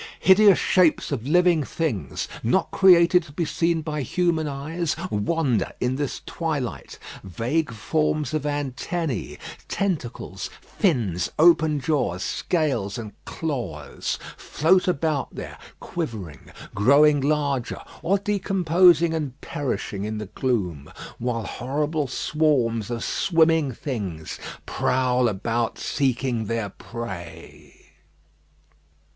[0.19, 5.95] Hideous shapes of living things, not created to be seen by human eyes, wander in
[5.95, 6.97] this twilight.
[7.23, 9.37] Vague forms of antennæ,
[9.67, 19.13] tentacles, fins, open jaws, scales, and claws, float about there, quivering, growing larger, or decomposing
[19.13, 26.69] and perishing in the gloom, while horrible swarms of swimming things prowl about seeking their
[26.69, 27.89] prey.